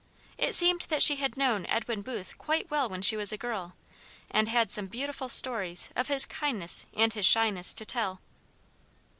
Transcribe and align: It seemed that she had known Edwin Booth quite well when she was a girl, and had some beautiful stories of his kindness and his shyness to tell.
It 0.39 0.55
seemed 0.55 0.87
that 0.89 1.03
she 1.03 1.17
had 1.17 1.37
known 1.37 1.67
Edwin 1.67 2.01
Booth 2.01 2.35
quite 2.39 2.71
well 2.71 2.89
when 2.89 3.03
she 3.03 3.15
was 3.15 3.31
a 3.31 3.37
girl, 3.37 3.75
and 4.31 4.47
had 4.47 4.71
some 4.71 4.87
beautiful 4.87 5.29
stories 5.29 5.91
of 5.95 6.07
his 6.07 6.25
kindness 6.25 6.87
and 6.95 7.13
his 7.13 7.27
shyness 7.27 7.71
to 7.75 7.85
tell. 7.85 8.19